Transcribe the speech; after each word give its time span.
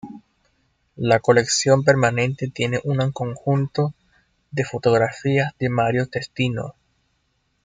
La 0.97 1.19
colección 1.19 1.83
permanente 1.83 2.47
tiene 2.47 2.81
una 2.85 3.11
conjunto 3.11 3.93
de 4.49 4.65
fotografías 4.65 5.53
de 5.59 5.69
Mario 5.69 6.07
Testino. 6.07 6.73